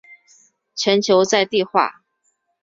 [0.73, 2.01] 全球在地化。